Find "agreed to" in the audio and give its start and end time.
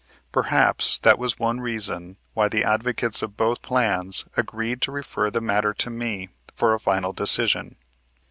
4.35-4.91